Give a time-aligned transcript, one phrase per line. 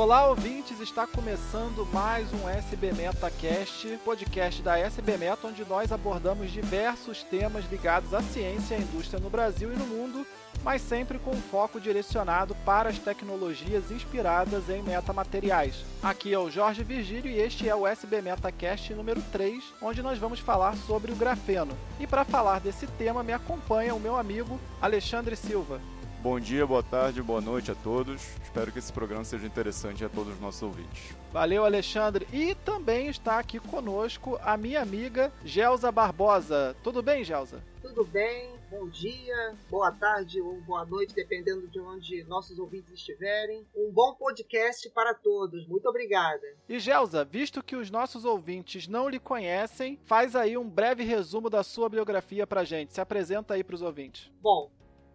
[0.00, 0.80] Olá, ouvintes!
[0.80, 7.70] Está começando mais um SB MetaCast, podcast da SB Meta, onde nós abordamos diversos temas
[7.70, 10.26] ligados à ciência e à indústria no Brasil e no mundo,
[10.64, 15.84] mas sempre com um foco direcionado para as tecnologias inspiradas em metamateriais.
[16.02, 20.18] Aqui é o Jorge Virgílio e este é o SB MetaCast número 3, onde nós
[20.18, 21.76] vamos falar sobre o grafeno.
[22.00, 25.78] E para falar desse tema, me acompanha o meu amigo Alexandre Silva.
[26.22, 28.36] Bom dia, boa tarde, boa noite a todos.
[28.42, 31.16] Espero que esse programa seja interessante a todos os nossos ouvintes.
[31.32, 32.28] Valeu, Alexandre.
[32.30, 36.76] E também está aqui conosco a minha amiga Gelza Barbosa.
[36.82, 37.64] Tudo bem, Gelza?
[37.80, 43.66] Tudo bem, bom dia, boa tarde ou boa noite, dependendo de onde nossos ouvintes estiverem.
[43.74, 45.66] Um bom podcast para todos.
[45.66, 46.46] Muito obrigada.
[46.68, 51.48] E Gelza, visto que os nossos ouvintes não lhe conhecem, faz aí um breve resumo
[51.48, 52.92] da sua biografia pra gente.
[52.92, 54.30] Se apresenta aí para os ouvintes.
[54.42, 54.70] Bom,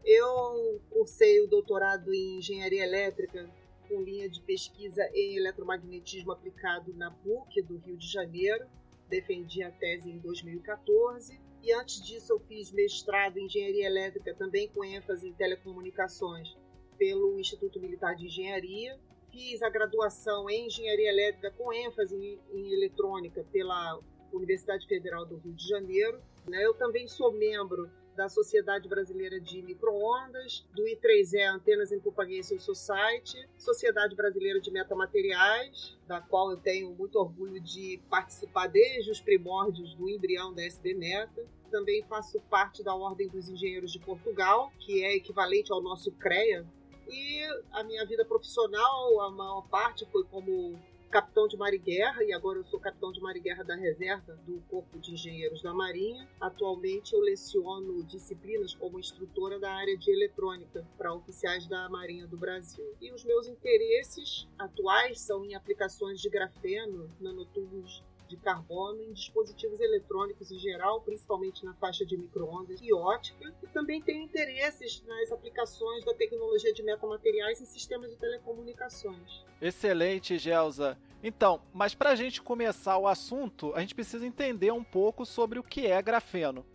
[0.05, 3.49] eu cursei o doutorado em engenharia elétrica
[3.89, 8.65] com linha de pesquisa em eletromagnetismo aplicado na PUC do Rio de Janeiro.
[9.09, 14.69] Defendi a tese em 2014 e antes disso eu fiz mestrado em engenharia elétrica também
[14.69, 16.55] com ênfase em telecomunicações
[16.97, 18.99] pelo Instituto Militar de Engenharia.
[19.31, 23.99] Fiz a graduação em engenharia elétrica com ênfase em, em eletrônica pela
[24.31, 26.19] Universidade Federal do Rio de Janeiro.
[26.51, 33.47] Eu também sou membro da Sociedade Brasileira de Microondas, do I3E Antenas em Propagation Society,
[33.57, 39.93] Sociedade Brasileira de Metamateriais, da qual eu tenho muito orgulho de participar desde os primórdios
[39.95, 41.45] do embrião da SB Meta.
[41.69, 46.65] Também faço parte da Ordem dos Engenheiros de Portugal, que é equivalente ao nosso CREA.
[47.09, 50.79] E a minha vida profissional, a maior parte foi como
[51.15, 53.73] capitão de mar e guerra, e agora eu sou capitão de mar e guerra da
[53.73, 56.27] reserva do Corpo de Engenheiros da Marinha.
[56.41, 62.35] Atualmente eu leciono disciplinas como instrutora da área de eletrônica para oficiais da Marinha do
[62.35, 62.83] Brasil.
[62.99, 69.79] E os meus interesses atuais são em aplicações de grafeno, nanotubos de carbono em dispositivos
[69.79, 75.31] eletrônicos em geral, principalmente na faixa de microondas e ótica, e também tenho interesses nas
[75.31, 79.45] aplicações da tecnologia de metamateriais em sistemas de telecomunicações.
[79.61, 80.97] Excelente, Gelsa.
[81.23, 85.57] Então, mas para a gente começar o assunto, a gente precisa entender um pouco sobre
[85.57, 86.65] o que é grafeno.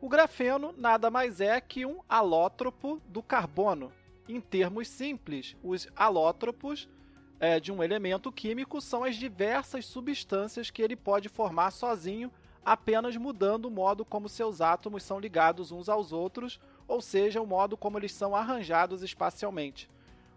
[0.00, 3.90] O grafeno nada mais é que um alótropo do carbono.
[4.28, 6.88] Em termos simples, os alótropos
[7.40, 12.30] é, de um elemento químico são as diversas substâncias que ele pode formar sozinho,
[12.64, 17.46] apenas mudando o modo como seus átomos são ligados uns aos outros, ou seja, o
[17.46, 19.90] modo como eles são arranjados espacialmente.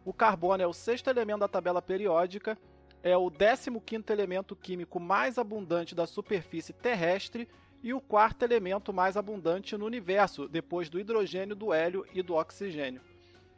[0.03, 2.57] O carbono é o sexto elemento da tabela periódica,
[3.03, 3.69] é o 15
[4.09, 7.47] elemento químico mais abundante da superfície terrestre
[7.83, 12.35] e o quarto elemento mais abundante no universo, depois do hidrogênio, do hélio e do
[12.35, 13.01] oxigênio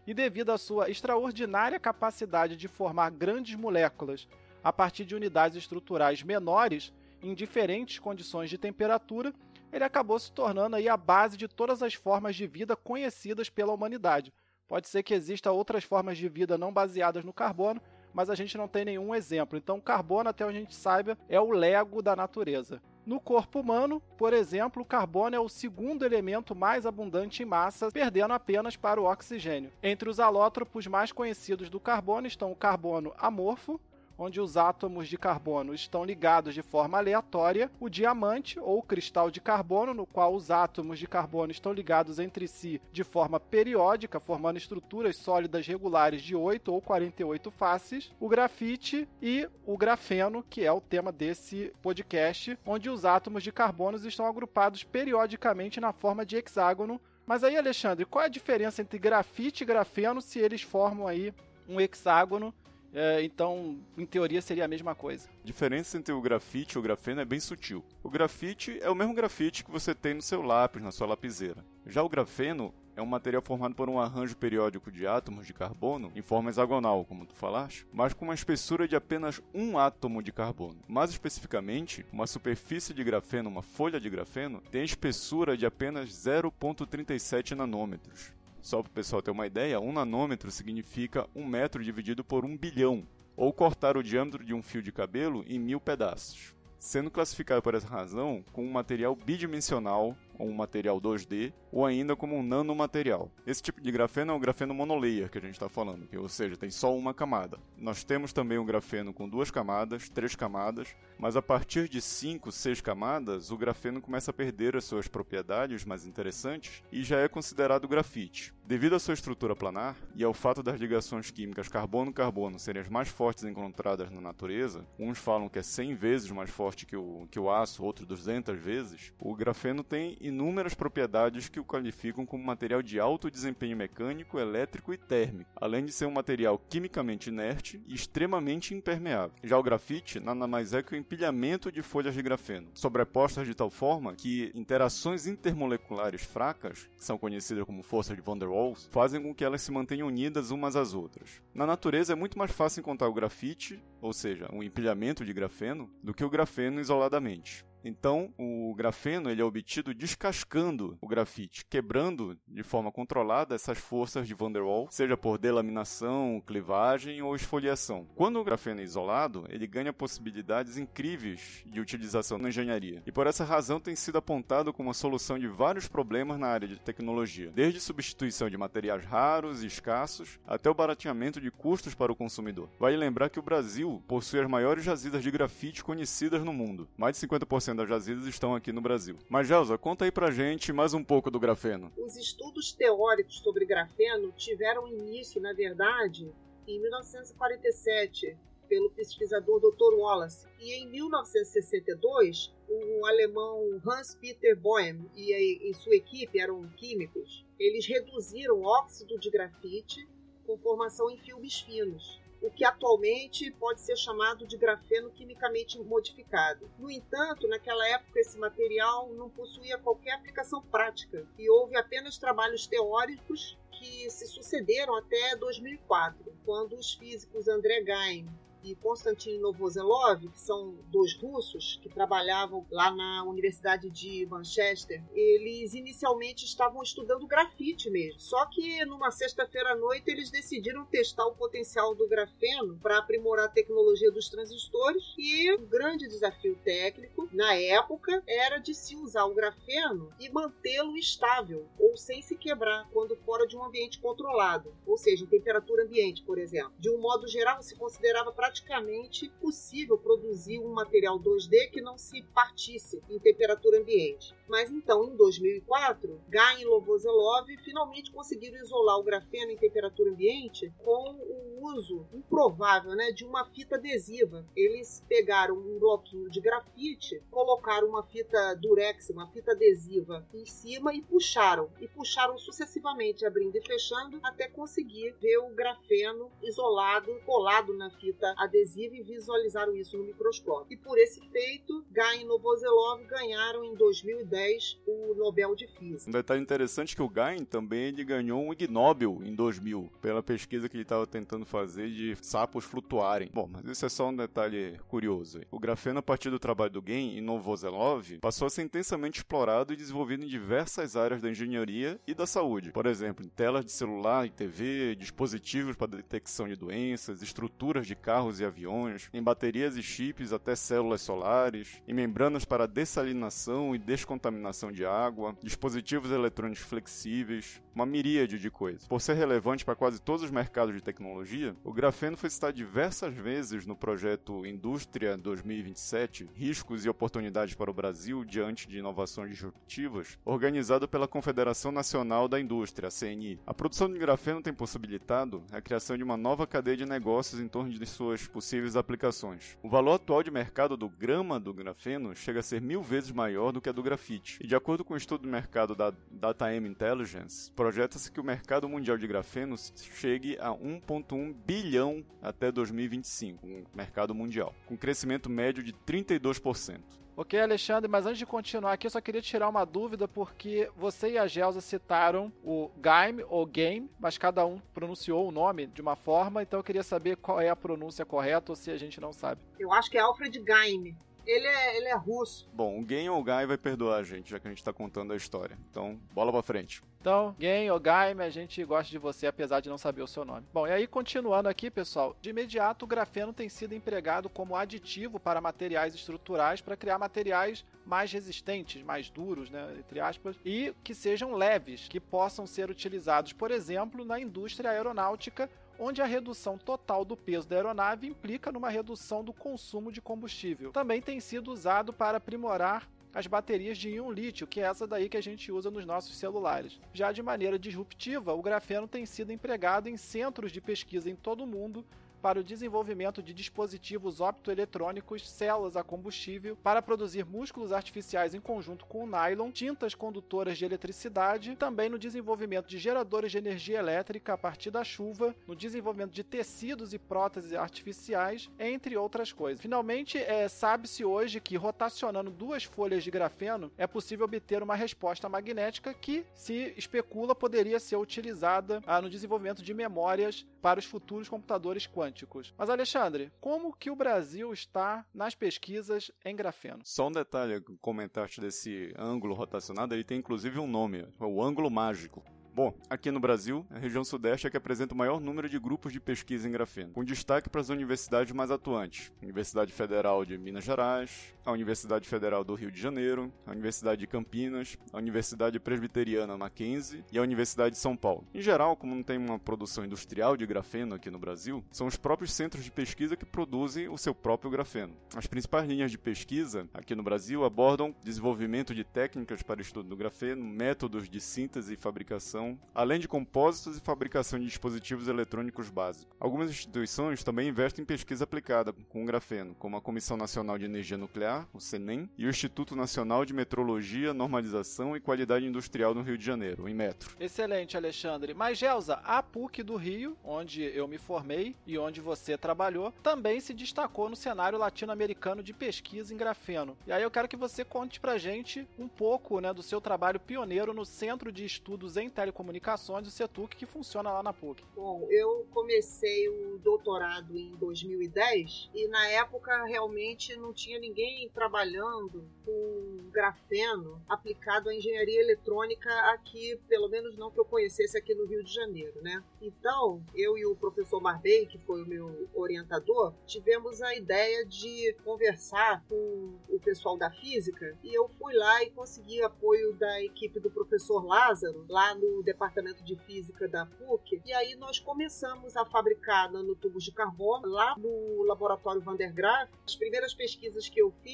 [0.09, 4.27] e devido à sua extraordinária capacidade de formar grandes moléculas
[4.63, 9.31] a partir de unidades estruturais menores em diferentes condições de temperatura,
[9.71, 13.71] ele acabou se tornando aí a base de todas as formas de vida conhecidas pela
[13.71, 14.33] humanidade.
[14.67, 17.79] Pode ser que exista outras formas de vida não baseadas no carbono,
[18.11, 19.59] mas a gente não tem nenhum exemplo.
[19.59, 22.81] Então, o carbono, até onde a gente saiba, é o lego da natureza.
[23.05, 27.91] No corpo humano, por exemplo, o carbono é o segundo elemento mais abundante em massa,
[27.91, 29.71] perdendo apenas para o oxigênio.
[29.81, 33.79] Entre os alótropos mais conhecidos do carbono estão o carbono amorfo,
[34.19, 39.39] onde os átomos de carbono estão ligados de forma aleatória, o diamante, ou cristal de
[39.39, 44.57] carbono, no qual os átomos de carbono estão ligados entre si de forma periódica, formando
[44.57, 50.71] estruturas sólidas regulares de 8 ou 48 faces, o grafite e o grafeno, que é
[50.71, 56.35] o tema desse podcast, onde os átomos de carbono estão agrupados periodicamente na forma de
[56.35, 56.99] hexágono.
[57.25, 61.33] Mas aí, Alexandre, qual é a diferença entre grafite e grafeno se eles formam aí
[61.67, 62.53] um hexágono
[62.93, 65.29] é, então, em teoria, seria a mesma coisa.
[65.43, 67.83] A diferença entre o grafite e o grafeno é bem sutil.
[68.03, 71.63] O grafite é o mesmo grafite que você tem no seu lápis, na sua lapiseira.
[71.85, 76.11] Já o grafeno é um material formado por um arranjo periódico de átomos de carbono
[76.15, 80.33] em forma hexagonal, como tu falaste, mas com uma espessura de apenas um átomo de
[80.33, 80.79] carbono.
[80.85, 87.51] Mais especificamente, uma superfície de grafeno, uma folha de grafeno, tem espessura de apenas 0,37
[87.55, 88.33] nanômetros.
[88.61, 92.57] Só para o pessoal ter uma ideia, um nanômetro significa um metro dividido por um
[92.57, 96.53] bilhão, ou cortar o diâmetro de um fio de cabelo em mil pedaços.
[96.77, 102.35] Sendo classificado por essa razão como um material bidimensional, um material 2D, ou ainda como
[102.35, 103.31] um nanomaterial.
[103.45, 106.55] Esse tipo de grafeno é o grafeno monolayer que a gente está falando, ou seja,
[106.55, 107.59] tem só uma camada.
[107.77, 112.51] Nós temos também um grafeno com duas camadas, três camadas, mas a partir de cinco,
[112.51, 117.27] seis camadas, o grafeno começa a perder as suas propriedades mais interessantes e já é
[117.27, 118.53] considerado grafite.
[118.65, 123.09] Devido à sua estrutura planar e ao fato das ligações químicas carbono-carbono serem as mais
[123.09, 127.39] fortes encontradas na natureza, uns falam que é 100 vezes mais forte que o, que
[127.39, 132.81] o aço, outros 200 vezes, o grafeno tem inúmeras propriedades que o qualificam como material
[132.81, 137.93] de alto desempenho mecânico, elétrico e térmico, além de ser um material quimicamente inerte e
[137.93, 139.35] extremamente impermeável.
[139.43, 143.55] Já o grafite nada mais é que o empilhamento de folhas de grafeno, sobrepostas de
[143.55, 148.87] tal forma que interações intermoleculares fracas, que são conhecidas como forças de Van der Waals,
[148.91, 151.41] fazem com que elas se mantenham unidas umas às outras.
[151.53, 155.89] Na natureza é muito mais fácil encontrar o grafite, ou seja, um empilhamento de grafeno,
[156.03, 157.65] do que o grafeno isoladamente.
[157.83, 164.27] Então, o grafeno ele é obtido descascando o grafite, quebrando de forma controlada essas forças
[164.27, 168.07] de Van der Waals, seja por delaminação, clivagem ou esfoliação.
[168.15, 173.01] Quando o grafeno é isolado, ele ganha possibilidades incríveis de utilização na engenharia.
[173.05, 176.67] E por essa razão tem sido apontado como a solução de vários problemas na área
[176.67, 182.11] de tecnologia, desde substituição de materiais raros e escassos até o barateamento de custos para
[182.11, 182.69] o consumidor.
[182.79, 186.87] Vale lembrar que o Brasil possui as maiores jazidas de grafite conhecidas no mundo.
[186.97, 189.17] Mais de 50% 90% das jazidas estão aqui no Brasil.
[189.29, 191.91] Mas, Gelsa, conta aí pra gente mais um pouco do grafeno.
[191.97, 196.31] Os estudos teóricos sobre grafeno tiveram início, na verdade,
[196.67, 198.37] em 1947,
[198.67, 199.95] pelo pesquisador Dr.
[199.97, 200.47] Wallace.
[200.59, 207.45] E em 1962, o alemão Hans-Peter Boehm e, e sua equipe eram químicos.
[207.59, 210.07] Eles reduziram óxido de grafite
[210.45, 216.69] com formação em filmes finos o que atualmente pode ser chamado de grafeno quimicamente modificado.
[216.77, 222.67] No entanto, naquela época esse material não possuía qualquer aplicação prática e houve apenas trabalhos
[222.67, 228.27] teóricos que se sucederam até 2004, quando os físicos André Geim
[228.63, 235.73] e Konstantin Novoselov, que são dois russos que trabalhavam lá na Universidade de Manchester, eles
[235.73, 238.19] inicialmente estavam estudando grafite mesmo.
[238.19, 243.45] Só que numa sexta-feira à noite eles decidiram testar o potencial do grafeno para aprimorar
[243.45, 249.25] a tecnologia dos transistores e o grande desafio técnico na época era de se usar
[249.25, 254.73] o grafeno e mantê-lo estável ou sem se quebrar quando fora de um ambiente controlado,
[254.85, 256.73] ou seja, em temperatura ambiente, por exemplo.
[256.79, 262.23] De um modo geral, se considerava praticamente possível produzir um material 2D que não se
[262.33, 264.33] partisse em temperatura ambiente.
[264.49, 270.73] Mas então, em 2004, Gain e Lovoselov finalmente conseguiram isolar o grafeno em temperatura ambiente
[270.79, 274.43] com o uso improvável né, de uma fita adesiva.
[274.55, 280.95] Eles pegaram um bloquinho de grafite, colocaram uma fita durex, uma fita adesiva em cima
[280.95, 281.69] e puxaram.
[281.79, 288.33] E puxaram sucessivamente, abrindo e fechando, até conseguir ver o grafeno isolado, colado na fita
[288.35, 290.73] adesiva e visualizaram isso no microscópio.
[290.73, 294.38] E por esse feito, Gain e Novoselov ganharam em 2010
[294.85, 296.09] o Nobel de Física.
[296.09, 299.91] Um detalhe interessante é que o Gain também ele ganhou um Ig Nobel em 2000
[300.01, 303.29] pela pesquisa que ele estava tentando fazer de sapos flutuarem.
[303.33, 305.41] Bom, mas isso é só um detalhe curioso.
[305.51, 309.73] O grafeno, a partir do trabalho do Gain e Novoselov, passou a ser intensamente explorado
[309.73, 312.71] e desenvolvido em diversas áreas da engenharia e da saúde.
[312.71, 317.95] Por exemplo, em telas de celular e TV, dispositivos para detecção de doenças, estruturas de
[317.95, 323.77] carros e aviões, em baterias e chips até células solares, em membranas para dessalinação e
[323.77, 324.28] descontaminação
[324.71, 328.87] de água, dispositivos eletrônicos flexíveis, uma miríade de coisas.
[328.87, 333.13] Por ser relevante para quase todos os mercados de tecnologia, o grafeno foi citado diversas
[333.13, 340.17] vezes no projeto Indústria 2027, Riscos e Oportunidades para o Brasil diante de inovações disruptivas,
[340.25, 343.39] organizado pela Confederação Nacional da Indústria, a CNI.
[343.45, 347.47] A produção de grafeno tem possibilitado a criação de uma nova cadeia de negócios em
[347.47, 349.57] torno de suas possíveis aplicações.
[349.63, 353.51] O valor atual de mercado do grama do grafeno chega a ser mil vezes maior
[353.51, 354.18] do que a do grafite.
[354.39, 358.67] E de acordo com o estudo do mercado da DataM Intelligence, projeta-se que o mercado
[358.67, 365.63] mundial de grafeno chegue a 1,1 bilhão até 2025, um mercado mundial, com crescimento médio
[365.63, 366.79] de 32%.
[367.19, 371.11] Ok, Alexandre, mas antes de continuar aqui, eu só queria tirar uma dúvida, porque você
[371.11, 375.81] e a Gelsa citaram o Game ou Game, mas cada um pronunciou o nome de
[375.81, 379.01] uma forma, então eu queria saber qual é a pronúncia correta ou se a gente
[379.01, 379.41] não sabe.
[379.59, 380.95] Eu acho que é Alfred Game.
[381.29, 382.49] Ele é, ele é russo.
[382.51, 385.13] Bom, o Gen ou Gai vai perdoar a gente, já que a gente tá contando
[385.13, 385.55] a história.
[385.69, 386.81] Então, bola pra frente.
[386.99, 390.25] Então, Gen ou Gaime, a gente gosta de você, apesar de não saber o seu
[390.25, 390.45] nome.
[390.51, 395.19] Bom, e aí, continuando aqui, pessoal, de imediato o grafeno tem sido empregado como aditivo
[395.19, 400.93] para materiais estruturais para criar materiais mais resistentes, mais duros, né, entre aspas, e que
[400.93, 407.05] sejam leves, que possam ser utilizados, por exemplo, na indústria aeronáutica onde a redução total
[407.05, 410.71] do peso da aeronave implica numa redução do consumo de combustível.
[410.71, 415.09] Também tem sido usado para aprimorar as baterias de íon lítio, que é essa daí
[415.09, 416.79] que a gente usa nos nossos celulares.
[416.93, 421.43] Já de maneira disruptiva, o grafeno tem sido empregado em centros de pesquisa em todo
[421.43, 421.83] o mundo
[422.19, 428.85] para o desenvolvimento de dispositivos optoeletrônicos, células a combustível, para produzir músculos artificiais em conjunto
[428.85, 434.33] com o nylon, tintas condutoras de eletricidade, também no desenvolvimento de geradores de energia elétrica
[434.33, 439.61] a partir da chuva, no desenvolvimento de tecidos e próteses artificiais, entre outras coisas.
[439.61, 445.29] Finalmente, é, sabe-se hoje que rotacionando duas folhas de grafeno é possível obter uma resposta
[445.29, 451.29] magnética que se especula poderia ser utilizada ah, no desenvolvimento de memórias para os futuros
[451.29, 452.08] computadores quânticos.
[452.57, 456.81] Mas Alexandre, como que o Brasil está nas pesquisas em grafeno?
[456.83, 461.69] Só um detalhe, comentaste desse ângulo rotacionado, ele tem inclusive um nome, é o ângulo
[461.69, 462.23] mágico.
[462.53, 465.93] Bom, aqui no Brasil, a região sudeste é que apresenta o maior número de grupos
[465.93, 470.65] de pesquisa em grafeno, com destaque para as universidades mais atuantes: Universidade Federal de Minas
[470.65, 476.37] Gerais, a Universidade Federal do Rio de Janeiro, a Universidade de Campinas, a Universidade Presbiteriana
[476.37, 478.23] Mackenzie e a Universidade de São Paulo.
[478.33, 481.97] Em geral, como não tem uma produção industrial de grafeno aqui no Brasil, são os
[481.97, 484.93] próprios centros de pesquisa que produzem o seu próprio grafeno.
[485.15, 489.97] As principais linhas de pesquisa aqui no Brasil abordam desenvolvimento de técnicas para estudo do
[489.97, 496.15] grafeno, métodos de síntese e fabricação além de compósitos e fabricação de dispositivos eletrônicos básicos.
[496.19, 500.65] Algumas instituições também investem em pesquisa aplicada com o grafeno, como a Comissão Nacional de
[500.65, 506.01] Energia Nuclear, o CENEM, e o Instituto Nacional de Metrologia, Normalização e Qualidade Industrial no
[506.01, 507.15] Rio de Janeiro, o INMETRO.
[507.19, 508.33] Excelente, Alexandre.
[508.33, 513.39] Mas, Gelsa, a PUC do Rio, onde eu me formei e onde você trabalhou, também
[513.39, 516.77] se destacou no cenário latino-americano de pesquisa em grafeno.
[516.87, 520.19] E aí eu quero que você conte pra gente um pouco né, do seu trabalho
[520.19, 524.63] pioneiro no Centro de Estudos em Telecomunicações Telecomunicações, o CETUC, que funciona lá na PUC.
[524.75, 532.27] Bom, eu comecei o doutorado em 2010 e na época realmente não tinha ninguém trabalhando
[532.45, 538.25] com grafeno aplicado à engenharia eletrônica aqui, pelo menos não que eu conhecesse aqui no
[538.25, 539.23] Rio de Janeiro, né?
[539.41, 544.93] Então, eu e o professor Marbei, que foi o meu orientador, tivemos a ideia de
[545.03, 550.39] conversar com o pessoal da física e eu fui lá e consegui apoio da equipe
[550.39, 555.65] do professor Lázaro, lá no departamento de física da PUC, e aí nós começamos a
[555.65, 559.49] fabricar nanotubos de carbono lá no laboratório Van der Graaf.
[559.65, 561.08] As primeiras pesquisas que eu fiz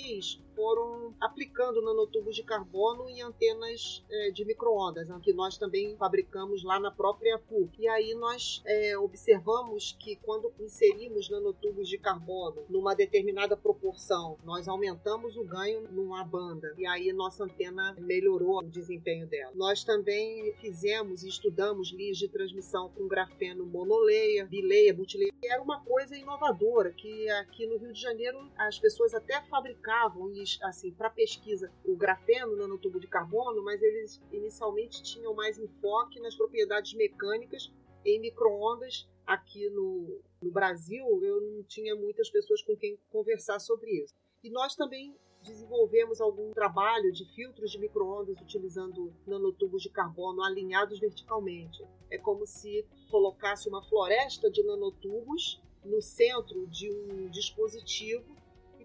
[0.56, 6.80] foram aplicando nanotubos de carbono em antenas é, de microondas, que nós também fabricamos lá
[6.80, 7.82] na própria PUC.
[7.82, 14.68] E aí nós é, observamos que quando inserimos nanotubos de carbono numa determinada proporção, nós
[14.68, 19.52] aumentamos o ganho numa banda e aí nossa antena melhorou o desempenho dela.
[19.56, 25.34] Nós também fizemos e estudamos linhas de transmissão com grafeno monoleia, bileia, multileia.
[25.44, 29.85] Era uma coisa inovadora que aqui no Rio de Janeiro as pessoas até fabricavam
[30.34, 36.20] e assim, para pesquisa, o grafeno nanotubo de carbono, mas eles inicialmente tinham mais enfoque
[36.20, 37.72] nas propriedades mecânicas
[38.04, 39.08] em microondas.
[39.26, 44.14] Aqui no, no Brasil, eu não tinha muitas pessoas com quem conversar sobre isso.
[44.44, 51.00] E nós também desenvolvemos algum trabalho de filtros de microondas utilizando nanotubos de carbono alinhados
[51.00, 51.84] verticalmente.
[52.10, 58.35] É como se colocasse uma floresta de nanotubos no centro de um dispositivo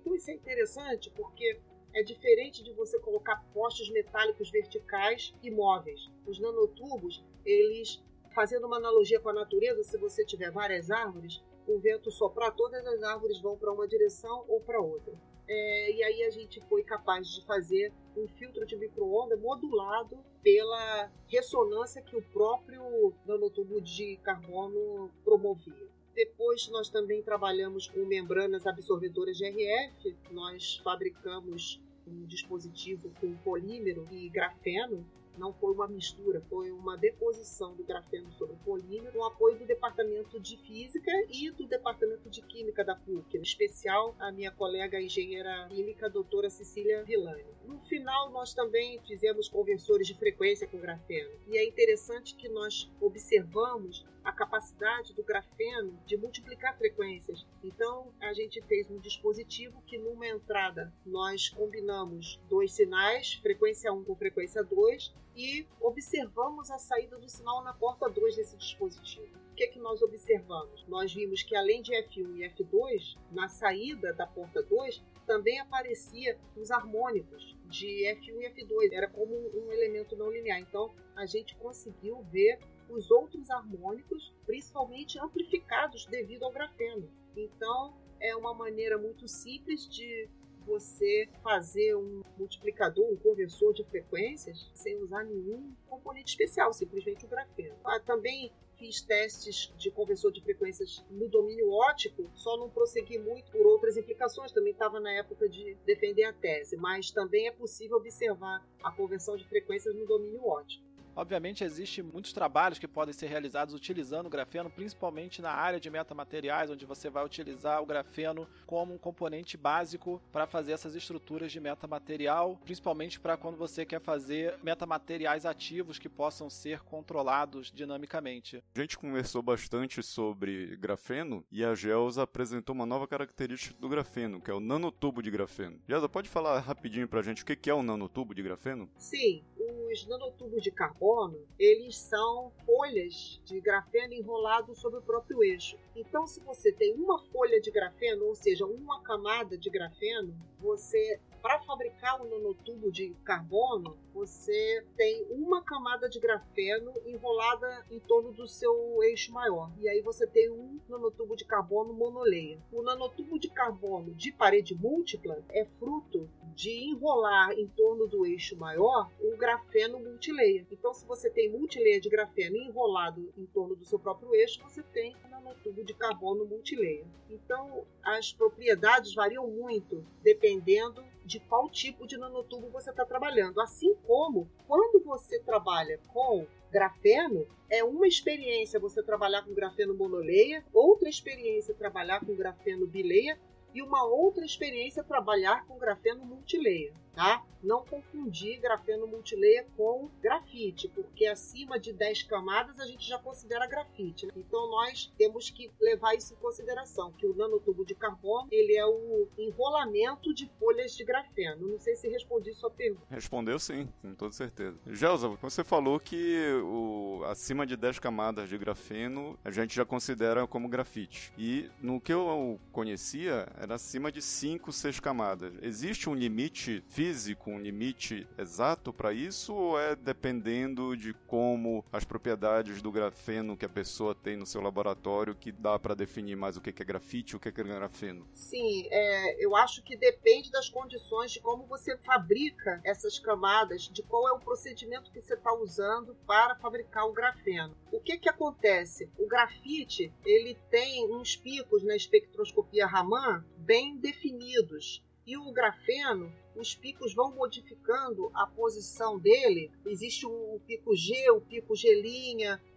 [0.00, 1.60] então isso é interessante porque
[1.92, 6.08] é diferente de você colocar postes metálicos verticais e móveis.
[6.26, 8.02] Os nanotubos, eles,
[8.34, 12.84] fazendo uma analogia com a natureza, se você tiver várias árvores, o vento soprar, todas
[12.86, 15.12] as árvores vão para uma direção ou para outra.
[15.48, 21.10] É, e aí a gente foi capaz de fazer um filtro de microondas modulado pela
[21.26, 25.88] ressonância que o próprio nanotubo de carbono promovia.
[26.14, 30.16] Depois nós também trabalhamos com membranas absorvedoras de RF.
[30.30, 35.06] Nós fabricamos um dispositivo com polímero e grafeno
[35.40, 39.64] não foi uma mistura, foi uma deposição do grafeno sobre o polímero, com apoio do
[39.64, 45.00] Departamento de Física e do Departamento de Química da PUC, em especial a minha colega
[45.00, 47.44] engenheira química, doutora Cecília Villani.
[47.64, 52.90] No final, nós também fizemos conversores de frequência com grafeno, e é interessante que nós
[53.00, 57.46] observamos a capacidade do grafeno de multiplicar frequências.
[57.62, 64.04] Então, a gente fez um dispositivo que, numa entrada, nós combinamos dois sinais, frequência 1
[64.04, 69.40] com frequência 2, e observamos a saída do sinal na porta 2 desse dispositivo.
[69.52, 70.86] O que, é que nós observamos?
[70.88, 76.36] Nós vimos que, além de F1 e F2, na saída da porta 2, também aparecia
[76.56, 80.58] os harmônicos de F1 e F2, era como um elemento não linear.
[80.58, 82.58] Então a gente conseguiu ver
[82.92, 87.10] os outros harmônicos, principalmente amplificados devido ao grafeno.
[87.36, 90.28] Então é uma maneira muito simples de
[90.66, 97.28] você fazer um multiplicador, um conversor de frequências, sem usar nenhum componente especial, simplesmente o
[97.28, 97.74] grafeno.
[97.84, 103.50] Ah, também fiz testes de conversor de frequências no domínio ótico, só não prossegui muito
[103.52, 107.98] por outras implicações, também estava na época de defender a tese, mas também é possível
[107.98, 110.89] observar a conversão de frequências no domínio ótico.
[111.14, 115.90] Obviamente, existem muitos trabalhos que podem ser realizados utilizando o grafeno, principalmente na área de
[115.90, 121.52] metamateriais, onde você vai utilizar o grafeno como um componente básico para fazer essas estruturas
[121.52, 128.62] de metamaterial, principalmente para quando você quer fazer metamateriais ativos que possam ser controlados dinamicamente.
[128.74, 134.40] A gente conversou bastante sobre grafeno e a Gelsa apresentou uma nova característica do grafeno,
[134.40, 135.80] que é o nanotubo de grafeno.
[135.88, 138.88] Gelsa, pode falar rapidinho para a gente o que é o nanotubo de grafeno?
[138.96, 145.76] Sim, os nanotubos de carbono, eles são folhas de grafeno enrolado sobre o próprio eixo.
[145.94, 151.20] Então, se você tem uma folha de grafeno, ou seja, uma camada de grafeno, você
[151.42, 158.32] para fabricar um nanotubo de carbono, você tem uma camada de grafeno enrolada em torno
[158.32, 159.72] do seu eixo maior.
[159.78, 162.58] E aí você tem um nanotubo de carbono monoleia.
[162.70, 168.56] O nanotubo de carbono de parede múltipla é fruto de enrolar em torno do eixo
[168.56, 170.66] maior o grafeno multileia.
[170.70, 174.82] Então, se você tem multileia de grafeno enrolado em torno do seu próprio eixo, você
[174.82, 177.04] tem um nanotubo de carbono multileia.
[177.28, 183.60] Então, as propriedades variam muito dependendo de qual tipo de nanotubo você está trabalhando.
[183.60, 190.64] Assim como quando você trabalha com grafeno, é uma experiência você trabalhar com grafeno monoleia,
[190.72, 193.38] outra experiência trabalhar com grafeno bileia
[193.74, 197.44] e uma outra experiência trabalhar com grafeno multileia tá?
[197.62, 203.66] Não confundir grafeno multilayer com grafite, porque acima de 10 camadas a gente já considera
[203.66, 204.24] grafite.
[204.24, 204.32] Né?
[204.34, 208.86] Então nós temos que levar isso em consideração, que o nanotubo de carbono ele é
[208.86, 211.68] o enrolamento de folhas de grafeno.
[211.68, 213.04] Não sei se respondi sua pergunta.
[213.10, 214.78] Respondeu sim, com toda certeza.
[214.86, 220.46] Gelsa, você falou que o, acima de 10 camadas de grafeno a gente já considera
[220.46, 221.30] como grafite.
[221.36, 225.52] E no que eu conhecia era acima de 5, 6 camadas.
[225.60, 232.02] Existe um limite físico, um limite exato para isso ou é dependendo de como as
[232.02, 236.56] propriedades do grafeno que a pessoa tem no seu laboratório que dá para definir mais
[236.56, 238.26] o que é grafite e o que é grafeno?
[238.32, 244.02] Sim, é, eu acho que depende das condições de como você fabrica essas camadas, de
[244.02, 247.76] qual é o procedimento que você está usando para fabricar o grafeno.
[247.92, 249.10] O que que acontece?
[249.18, 256.74] O grafite ele tem uns picos na espectroscopia Raman bem definidos e o grafeno os
[256.74, 259.70] picos vão modificando a posição dele.
[259.86, 261.88] Existe o pico G, o pico G',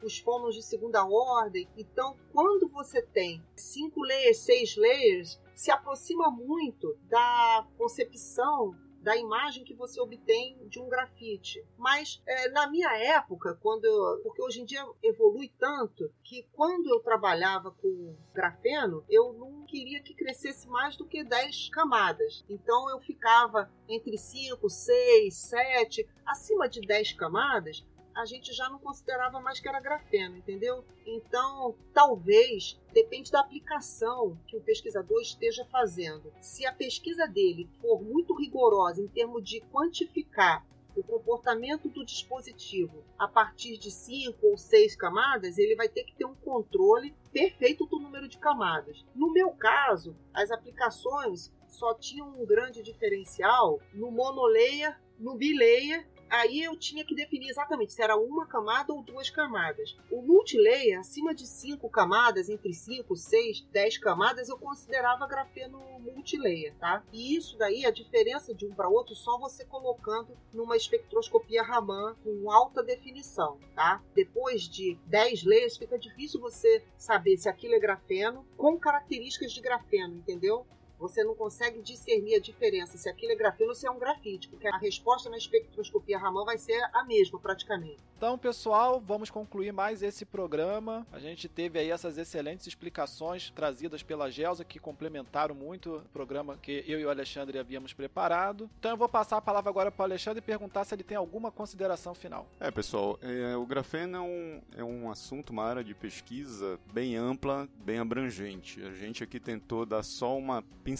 [0.01, 1.67] os fômons de segunda ordem.
[1.75, 9.65] Então, quando você tem cinco layers, seis layers, se aproxima muito da concepção da imagem
[9.65, 11.63] que você obtém de um grafite.
[11.77, 16.89] Mas é, na minha época, quando eu, porque hoje em dia evolui tanto que quando
[16.89, 22.45] eu trabalhava com grafeno, eu não queria que crescesse mais do que 10 camadas.
[22.49, 27.85] Então eu ficava entre 5, 6, 7, acima de 10 camadas,
[28.15, 30.83] a gente já não considerava mais que era grafeno, entendeu?
[31.05, 36.31] Então, talvez, depende da aplicação que o pesquisador esteja fazendo.
[36.41, 43.03] Se a pesquisa dele for muito rigorosa em termos de quantificar o comportamento do dispositivo
[43.17, 47.85] a partir de cinco ou seis camadas, ele vai ter que ter um controle perfeito
[47.87, 49.03] do número de camadas.
[49.15, 56.63] No meu caso, as aplicações só tinham um grande diferencial no monoleia, no bileia aí
[56.63, 59.95] eu tinha que definir exatamente se era uma camada ou duas camadas.
[60.11, 66.73] O multilayer, acima de cinco camadas, entre 5, 6, 10 camadas, eu considerava grafeno multilayer,
[66.79, 67.03] tá?
[67.11, 72.15] E isso daí, a diferença de um para outro, só você colocando numa espectroscopia Raman
[72.23, 74.01] com alta definição, tá?
[74.13, 79.61] Depois de 10 layers, fica difícil você saber se aquilo é grafeno com características de
[79.61, 80.65] grafeno, entendeu?
[80.99, 84.47] Você não consegue discernir a diferença se aquilo é grafeno ou se é um grafite,
[84.49, 87.97] porque a resposta na espectroscopia Raman vai ser a mesma praticamente.
[88.17, 91.05] Então, pessoal, vamos concluir mais esse programa.
[91.11, 96.57] A gente teve aí essas excelentes explicações trazidas pela Gelsa que complementaram muito o programa
[96.57, 98.69] que eu e o Alexandre havíamos preparado.
[98.79, 101.17] Então, eu vou passar a palavra agora para o Alexandre e perguntar se ele tem
[101.17, 102.47] alguma consideração final.
[102.61, 107.17] É, pessoal, é, o grafeno é um, é um assunto, uma área de pesquisa bem
[107.17, 108.81] ampla, bem abrangente.
[108.83, 110.92] A gente aqui tentou dar só uma pincelada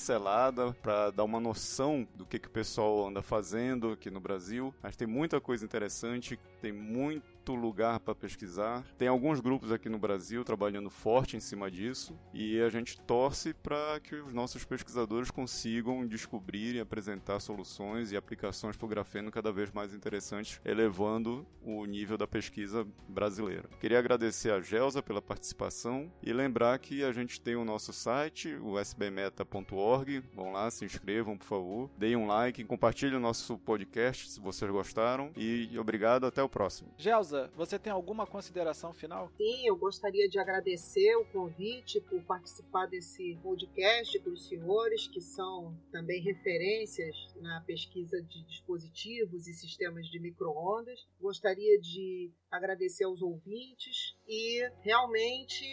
[0.82, 4.74] para dar uma noção do que, que o pessoal anda fazendo aqui no Brasil.
[4.82, 8.86] Mas tem muita coisa interessante, tem muito lugar para pesquisar.
[8.98, 13.54] Tem alguns grupos aqui no Brasil trabalhando forte em cima disso e a gente torce
[13.54, 19.32] para que os nossos pesquisadores consigam descobrir e apresentar soluções e aplicações para o grafeno
[19.32, 23.68] cada vez mais interessantes, elevando o nível da pesquisa brasileira.
[23.80, 28.56] Queria agradecer a Gelsa pela participação e lembrar que a gente tem o nosso site,
[28.56, 30.24] o sbmeta.org.
[30.34, 31.90] Vão lá, se inscrevam, por favor.
[31.98, 36.94] Deem um like, compartilhem o nosso podcast se vocês gostaram e obrigado, até o próximo.
[36.98, 39.32] Gelsa, você tem alguma consideração final?
[39.38, 45.22] Sim, eu gostaria de agradecer o convite por participar desse podcast para os senhores, que
[45.22, 51.00] são também referências na pesquisa de dispositivos e sistemas de microondas.
[51.20, 55.66] Gostaria de agradecer aos ouvintes e realmente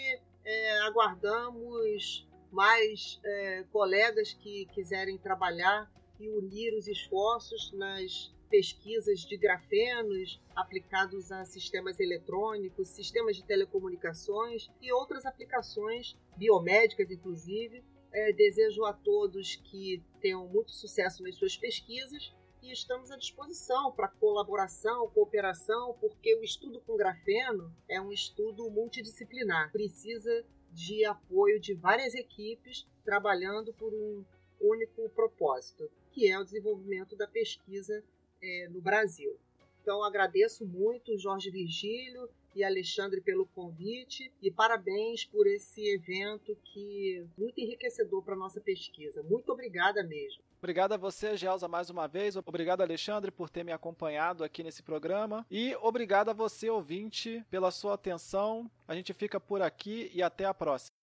[0.44, 9.36] é, aguardamos mais é, colegas que quiserem trabalhar e unir os esforços nas pesquisas de
[9.36, 17.82] grafenos aplicados a sistemas eletrônicos, sistemas de telecomunicações e outras aplicações biomédicas, inclusive.
[18.12, 23.92] É, desejo a todos que tenham muito sucesso nas suas pesquisas e estamos à disposição
[23.92, 31.60] para colaboração, cooperação, porque o estudo com grafeno é um estudo multidisciplinar, precisa de apoio
[31.60, 34.24] de várias equipes trabalhando por um
[34.60, 38.04] único propósito, que é o desenvolvimento da pesquisa
[38.42, 39.36] é, no Brasil.
[39.82, 47.18] Então agradeço muito Jorge Virgílio e Alexandre pelo convite e parabéns por esse evento que
[47.18, 49.22] é muito enriquecedor para a nossa pesquisa.
[49.22, 50.42] Muito obrigada mesmo.
[50.58, 52.36] Obrigado a você, Gelsa, mais uma vez.
[52.36, 55.46] Obrigado, Alexandre, por ter me acompanhado aqui nesse programa.
[55.50, 58.70] E obrigado a você, ouvinte, pela sua atenção.
[58.86, 60.99] A gente fica por aqui e até a próxima.